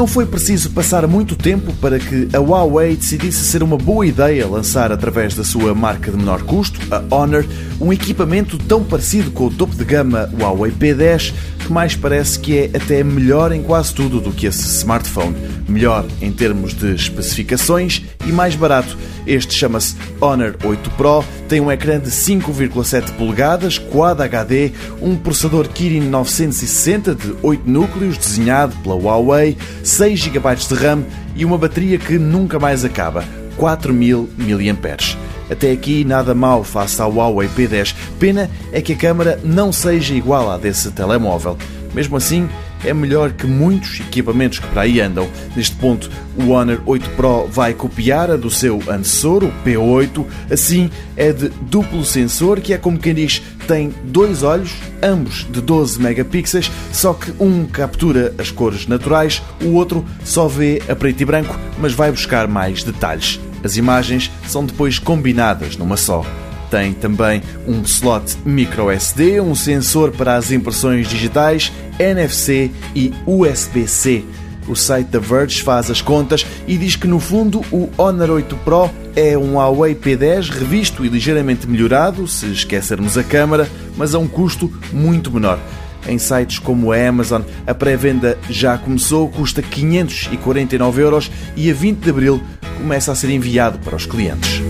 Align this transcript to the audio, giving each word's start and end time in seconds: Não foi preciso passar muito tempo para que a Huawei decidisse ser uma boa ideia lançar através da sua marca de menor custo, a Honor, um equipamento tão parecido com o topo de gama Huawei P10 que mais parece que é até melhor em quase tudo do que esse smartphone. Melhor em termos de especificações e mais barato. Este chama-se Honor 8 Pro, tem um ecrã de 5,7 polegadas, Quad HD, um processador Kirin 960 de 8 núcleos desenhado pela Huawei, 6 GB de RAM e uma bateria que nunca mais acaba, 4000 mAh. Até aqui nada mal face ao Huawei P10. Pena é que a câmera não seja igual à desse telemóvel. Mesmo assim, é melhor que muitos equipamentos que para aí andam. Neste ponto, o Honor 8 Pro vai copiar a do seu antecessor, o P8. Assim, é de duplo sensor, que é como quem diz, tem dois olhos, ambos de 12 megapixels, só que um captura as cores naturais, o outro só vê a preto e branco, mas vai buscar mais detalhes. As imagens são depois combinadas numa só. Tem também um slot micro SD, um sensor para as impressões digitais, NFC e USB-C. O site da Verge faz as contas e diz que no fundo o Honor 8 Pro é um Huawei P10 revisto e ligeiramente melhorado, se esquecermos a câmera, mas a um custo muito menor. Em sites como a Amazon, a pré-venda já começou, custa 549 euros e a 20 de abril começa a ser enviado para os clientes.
Não 0.00 0.06
foi 0.06 0.24
preciso 0.24 0.70
passar 0.70 1.06
muito 1.06 1.36
tempo 1.36 1.74
para 1.74 1.98
que 1.98 2.26
a 2.32 2.38
Huawei 2.38 2.96
decidisse 2.96 3.44
ser 3.44 3.62
uma 3.62 3.76
boa 3.76 4.06
ideia 4.06 4.48
lançar 4.48 4.90
através 4.90 5.34
da 5.34 5.44
sua 5.44 5.74
marca 5.74 6.10
de 6.10 6.16
menor 6.16 6.42
custo, 6.42 6.80
a 6.90 7.14
Honor, 7.14 7.44
um 7.78 7.92
equipamento 7.92 8.56
tão 8.56 8.82
parecido 8.82 9.30
com 9.30 9.44
o 9.44 9.50
topo 9.50 9.76
de 9.76 9.84
gama 9.84 10.26
Huawei 10.40 10.72
P10 10.72 11.34
que 11.70 11.72
mais 11.72 11.94
parece 11.94 12.36
que 12.36 12.58
é 12.58 12.64
até 12.74 13.04
melhor 13.04 13.52
em 13.52 13.62
quase 13.62 13.94
tudo 13.94 14.20
do 14.20 14.32
que 14.32 14.44
esse 14.44 14.66
smartphone. 14.78 15.36
Melhor 15.68 16.04
em 16.20 16.32
termos 16.32 16.74
de 16.74 16.96
especificações 16.96 18.02
e 18.26 18.32
mais 18.32 18.56
barato. 18.56 18.98
Este 19.24 19.54
chama-se 19.54 19.94
Honor 20.20 20.56
8 20.64 20.90
Pro, 20.90 21.24
tem 21.48 21.60
um 21.60 21.70
ecrã 21.70 22.00
de 22.00 22.10
5,7 22.10 23.12
polegadas, 23.12 23.78
Quad 23.78 24.20
HD, 24.20 24.72
um 25.00 25.14
processador 25.14 25.68
Kirin 25.68 26.08
960 26.08 27.14
de 27.14 27.36
8 27.40 27.70
núcleos 27.70 28.18
desenhado 28.18 28.74
pela 28.82 28.96
Huawei, 28.96 29.56
6 29.84 30.18
GB 30.18 30.56
de 30.56 30.74
RAM 30.74 31.04
e 31.36 31.44
uma 31.44 31.56
bateria 31.56 31.98
que 31.98 32.18
nunca 32.18 32.58
mais 32.58 32.84
acaba, 32.84 33.22
4000 33.56 34.28
mAh. 34.36 35.29
Até 35.50 35.72
aqui 35.72 36.04
nada 36.04 36.34
mal 36.34 36.62
face 36.64 37.00
ao 37.00 37.12
Huawei 37.12 37.48
P10. 37.48 37.94
Pena 38.18 38.48
é 38.72 38.80
que 38.80 38.92
a 38.92 38.96
câmera 38.96 39.40
não 39.42 39.72
seja 39.72 40.14
igual 40.14 40.50
à 40.50 40.56
desse 40.56 40.90
telemóvel. 40.92 41.56
Mesmo 41.92 42.16
assim, 42.16 42.48
é 42.84 42.94
melhor 42.94 43.32
que 43.32 43.46
muitos 43.46 44.00
equipamentos 44.00 44.58
que 44.58 44.66
para 44.68 44.82
aí 44.82 45.00
andam. 45.00 45.28
Neste 45.54 45.76
ponto, 45.76 46.10
o 46.36 46.50
Honor 46.50 46.80
8 46.86 47.10
Pro 47.10 47.46
vai 47.46 47.74
copiar 47.74 48.30
a 48.30 48.36
do 48.36 48.50
seu 48.50 48.80
antecessor, 48.88 49.44
o 49.44 49.52
P8. 49.64 50.24
Assim, 50.50 50.90
é 51.16 51.32
de 51.32 51.48
duplo 51.62 52.04
sensor, 52.04 52.60
que 52.60 52.72
é 52.72 52.78
como 52.78 52.98
quem 52.98 53.14
diz, 53.14 53.42
tem 53.66 53.92
dois 54.04 54.42
olhos, 54.42 54.72
ambos 55.02 55.46
de 55.50 55.60
12 55.60 56.00
megapixels, 56.00 56.70
só 56.92 57.12
que 57.12 57.32
um 57.38 57.66
captura 57.66 58.34
as 58.38 58.50
cores 58.50 58.86
naturais, 58.86 59.42
o 59.62 59.74
outro 59.74 60.04
só 60.24 60.48
vê 60.48 60.82
a 60.88 60.96
preto 60.96 61.20
e 61.20 61.24
branco, 61.24 61.58
mas 61.78 61.92
vai 61.92 62.10
buscar 62.10 62.48
mais 62.48 62.82
detalhes. 62.82 63.38
As 63.62 63.76
imagens 63.76 64.30
são 64.46 64.64
depois 64.64 64.98
combinadas 64.98 65.76
numa 65.76 65.96
só. 65.96 66.24
Tem 66.70 66.92
também 66.92 67.42
um 67.66 67.82
slot 67.82 68.36
micro 68.44 68.90
SD, 68.90 69.40
um 69.40 69.54
sensor 69.54 70.12
para 70.12 70.36
as 70.36 70.52
impressões 70.52 71.08
digitais, 71.08 71.72
NFC 71.98 72.70
e 72.94 73.12
USB-C. 73.26 74.24
O 74.68 74.76
site 74.76 75.08
da 75.08 75.18
Verge 75.18 75.62
faz 75.62 75.90
as 75.90 76.00
contas 76.00 76.46
e 76.68 76.78
diz 76.78 76.94
que 76.94 77.08
no 77.08 77.18
fundo 77.18 77.60
o 77.72 77.90
Honor 77.98 78.30
8 78.30 78.56
Pro 78.58 78.88
é 79.16 79.36
um 79.36 79.54
Huawei 79.54 79.96
P10 79.96 80.48
revisto 80.48 81.04
e 81.04 81.08
ligeiramente 81.08 81.66
melhorado, 81.66 82.28
se 82.28 82.46
esquecermos 82.46 83.18
a 83.18 83.24
câmera, 83.24 83.68
mas 83.96 84.14
a 84.14 84.18
um 84.20 84.28
custo 84.28 84.72
muito 84.92 85.32
menor. 85.32 85.58
Em 86.06 86.18
sites 86.18 86.58
como 86.58 86.92
a 86.92 87.08
Amazon, 87.08 87.42
a 87.66 87.74
pré-venda 87.74 88.38
já 88.48 88.78
começou, 88.78 89.28
custa 89.28 89.60
549 89.60 91.02
euros 91.02 91.30
e 91.56 91.68
a 91.70 91.74
20 91.74 91.98
de 91.98 92.10
abril 92.10 92.42
começa 92.80 93.12
a 93.12 93.14
ser 93.14 93.30
enviado 93.30 93.78
para 93.78 93.94
os 93.94 94.06
clientes. 94.06 94.62